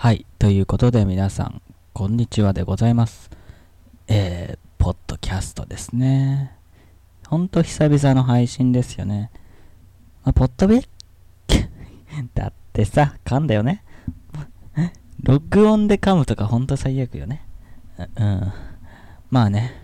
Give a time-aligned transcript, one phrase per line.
[0.00, 0.26] はい。
[0.38, 1.60] ということで皆さん、
[1.92, 3.30] こんにちはでございます。
[4.06, 6.56] えー、ポッドキャストですね。
[7.26, 9.32] ほんと久々の配信ですよね。
[10.22, 10.88] まあ、ポッドビ
[12.32, 13.82] だってさ、噛んだよね。
[15.24, 17.44] 録音で噛むとかほんと最悪よね。
[17.98, 18.52] うん。
[19.30, 19.82] まあね、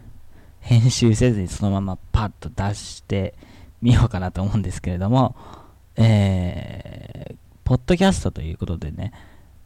[0.61, 3.35] 編集せずにそのままパッと出して
[3.83, 5.35] みようかなと思うんですけれども、
[5.97, 9.13] えー、ポッドキャストということでね、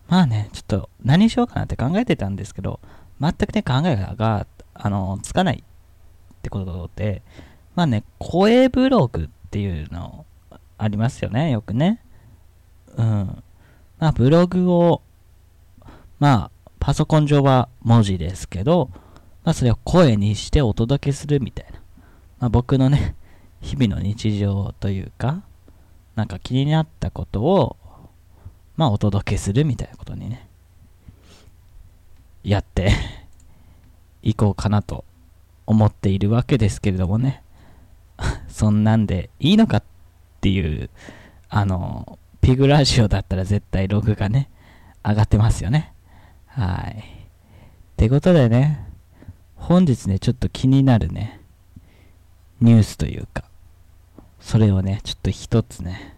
[0.08, 2.80] まあね、ちょっと何しようかなって考えてたんですけど、
[3.20, 7.22] 全くね、考えが、あの、つかないってことで、
[7.74, 10.24] まあね、声ブログっていうの
[10.78, 12.00] ありますよね、よくね。
[12.96, 13.42] うん。
[13.98, 15.02] まあ、ブログを、
[16.18, 18.90] まあ、パソコン上は文字ですけど、
[19.44, 21.80] まあ、それを声にしてお届けするみたいな。
[22.40, 23.14] まあ、僕のね、
[23.60, 25.42] 日々の日常というか、
[26.14, 27.76] なんか気になったことを、
[28.78, 30.48] まあ、お届けするみたいなことにね、
[32.44, 32.92] やって
[34.22, 35.04] いこうかなと
[35.66, 37.42] 思っているわけですけれどもね。
[38.48, 39.82] そんなんでいいのかっ
[40.40, 40.90] ていう、
[41.48, 44.48] あの、ピグラジオだったら絶対ログがね、
[45.04, 45.92] 上がってますよね。
[46.46, 47.00] はい。
[47.00, 47.02] っ
[47.96, 48.86] てことでね、
[49.56, 51.40] 本日ね、ちょっと気になるね、
[52.60, 53.42] ニュースというか、
[54.38, 56.14] それをね、ちょっと一つね、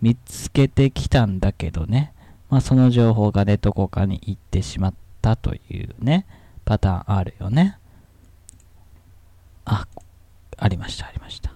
[0.00, 2.12] 見つけてきたんだけどね、
[2.48, 6.26] まあその情報がね、どこかに行ってしまったというね、
[6.64, 7.78] パターンあるよね。
[9.64, 9.86] あ、
[10.56, 11.52] ありました、ありました。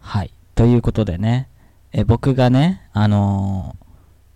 [0.00, 0.32] はい。
[0.54, 1.48] ということでね、
[1.92, 3.84] え僕がね、あのー、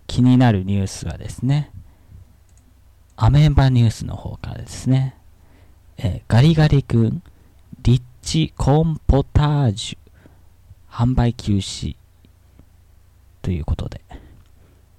[0.07, 1.71] 気になるニュースはですね、
[3.15, 5.15] アメーバニュースの方からですね、
[5.97, 7.21] えガリガリ君、
[7.83, 10.09] リッチコーンポタージュ、
[10.89, 11.95] 販売休止
[13.41, 14.01] ということで。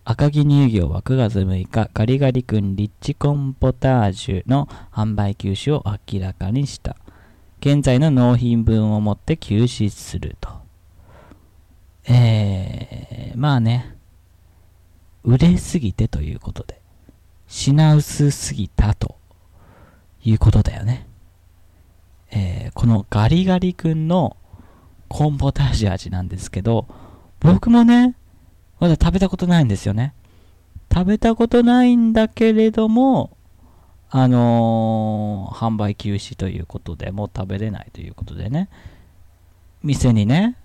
[0.05, 6.97] 赤城乳業は9月6日、ガリガリ君リッチコンポタージュの販売休止を明らかにした。
[7.61, 10.49] 現在の納品分をもって休止すると。
[12.09, 13.95] えー、まあね、
[15.23, 16.81] 売れすぎてということで、
[17.47, 19.17] 品薄すぎたと
[20.25, 21.07] いうことだよね。
[22.33, 24.37] えー、このガリガリ君の
[25.09, 26.87] コンポタージュ味なんですけど、
[27.41, 28.17] 僕もね、
[28.81, 30.15] まだ食べたことないんですよね。
[30.93, 33.37] 食べたことないんだけれども、
[34.09, 38.69] あのー、販売休止ということで、もう食べれないということでね、
[39.85, 40.57] 店にね、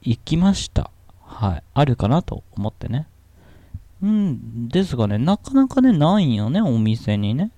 [0.00, 0.90] 行きました。
[1.20, 1.62] はい。
[1.74, 3.06] あるかなと思ってね。
[4.02, 7.50] うん、ですがね、なかなかね、ないよね、お店にね。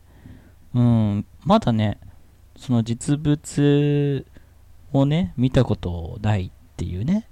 [0.75, 2.01] うん、まだね、
[2.57, 4.27] その実物
[4.93, 7.29] をね、見たことないっていうね。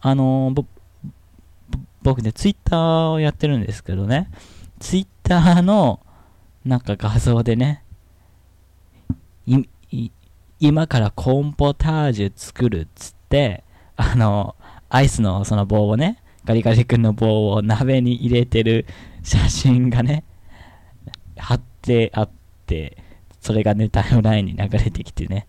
[0.00, 0.64] あのー、
[2.02, 4.30] 僕ね、ツイッターをやってるんですけどね、
[4.80, 6.00] ツイッターの
[6.64, 7.84] なんか画像でね、
[10.60, 13.64] 今からコーンポタージュ作るっつって、
[13.96, 14.56] あの、
[14.88, 18.86] アイスのその棒をね、ガリガリ君の棒を鍋に入れてる
[19.22, 20.24] 写真がね、
[21.36, 22.30] 貼ってあっ
[22.66, 22.98] て、
[23.40, 25.46] それがね、タイムラインに流れてきてね、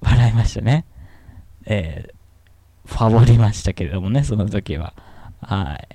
[0.00, 0.84] 笑いましたね。
[1.66, 4.94] えー、ファボりましたけれどもね、その時は。
[5.40, 5.88] はい。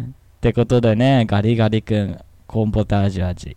[0.00, 0.04] っ
[0.40, 3.56] てことでね、ガリガリ君、コーンポタージュ味、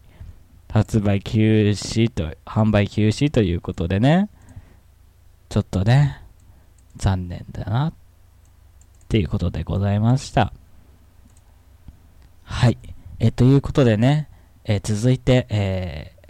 [0.71, 4.29] 発売休止と、販売休止ということでね、
[5.49, 6.21] ちょっとね、
[6.95, 7.93] 残念だな、っ
[9.09, 10.53] ていうことでございました。
[12.43, 12.77] はい。
[13.19, 14.29] え、ということでね、
[14.63, 16.29] え続いて、えー、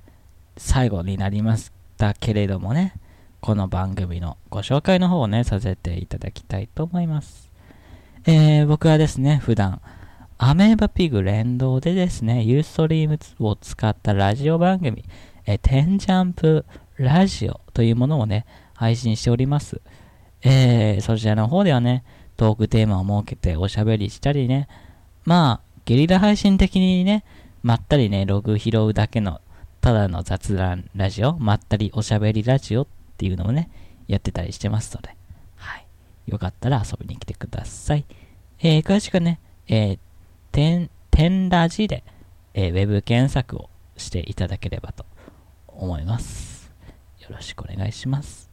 [0.57, 2.93] 最後になりましたけれどもね、
[3.41, 7.46] この番組のご紹介の方をね、させていただきたいと思います。
[8.25, 9.81] えー、僕はですね、普段、
[10.37, 15.03] アメーバピグ連動でですね、ユーストリームを使ったラジオ番組、
[15.45, 16.65] えー、テンジャンプ
[16.97, 19.81] ラジオというものをね、配信しております。
[20.43, 22.03] えー、そちらの方ではね、
[22.37, 24.67] トークテーマを設けておしゃべりしたりね、
[25.25, 27.23] まあ、ゲリラ配信的にね、
[27.63, 29.41] まったりね、ログ拾うだけの、
[29.81, 32.87] ただの雑談ラジオ、まったりおしゃべりラジオっ
[33.17, 33.69] ていうのをね、
[34.07, 35.16] やってたりしてますので、
[36.27, 38.05] よかったら遊びに来てください。
[38.59, 39.99] えー、詳しくね、えー、
[40.51, 42.03] てん、てんラジで、
[42.53, 45.05] えー、ウェブ検索をしていただければと
[45.67, 46.71] 思います。
[47.19, 48.49] よろしくお願いします。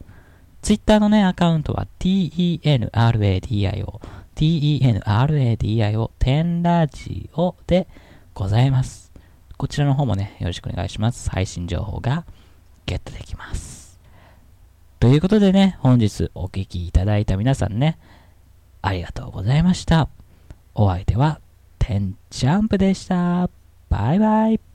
[0.61, 2.79] Twitter のね、アカウントは tenradio、
[4.35, 7.87] tenradio、てんラジオで
[8.33, 9.11] ございます。
[9.57, 11.29] こちらの方もね、よろしくお願いします。
[11.29, 12.25] 配信情報が
[12.85, 13.84] ゲットできます。
[14.99, 17.97] ということでね、本日お聴きいただいた皆さんね、
[18.81, 20.09] ありがとうございました。
[20.73, 21.41] お相手は、
[21.79, 23.49] てんちゃんぷでした。
[23.89, 24.74] バイバイ。